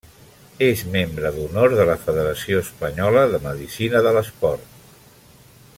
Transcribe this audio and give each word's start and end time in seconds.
És 0.67 0.79
membre 0.95 1.31
d'honor 1.35 1.75
de 1.81 1.85
la 1.91 1.97
Federació 2.07 2.63
Espanyol 2.65 3.19
de 3.35 3.41
Medicina 3.45 4.03
de 4.09 4.15
l'Esport. 4.17 4.73